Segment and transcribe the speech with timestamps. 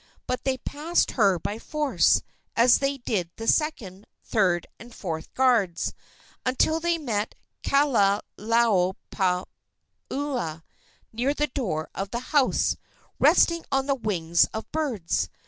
[0.25, 2.23] But they passed her by force,
[2.55, 5.93] as they did the second, third and fourth guards,
[6.43, 9.45] until they met Kahalaomapuana
[11.13, 12.77] near the door of the house,
[13.19, 15.29] resting on the wings of birds.